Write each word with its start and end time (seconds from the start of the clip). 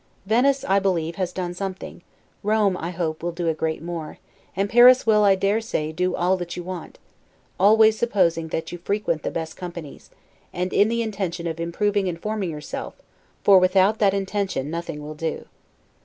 Venice, 0.25 0.63
I 0.65 0.79
believe, 0.79 1.17
has 1.17 1.31
done 1.31 1.53
something; 1.53 2.01
Rome, 2.41 2.75
I 2.75 2.89
hope, 2.89 3.21
will 3.21 3.31
do 3.31 3.47
a 3.49 3.53
great 3.53 3.81
deal 3.81 3.85
more; 3.85 4.17
and 4.55 4.67
Paris 4.67 5.05
will, 5.05 5.23
I 5.23 5.35
dare 5.35 5.61
say, 5.61 5.91
do 5.91 6.15
all 6.15 6.37
that 6.37 6.57
you 6.57 6.63
want; 6.63 6.97
always 7.59 7.99
supposing 7.99 8.47
that 8.47 8.71
you 8.71 8.79
frequent 8.79 9.21
the 9.21 9.29
best 9.29 9.55
companies, 9.55 10.09
and 10.51 10.73
in 10.73 10.87
the 10.89 11.03
intention 11.03 11.45
of 11.45 11.59
improving 11.59 12.07
and 12.09 12.19
forming 12.19 12.49
yourself; 12.49 12.95
for 13.43 13.59
without 13.59 13.99
that 13.99 14.15
intention 14.15 14.71
nothing 14.71 15.03
will 15.03 15.13
do. 15.13 15.45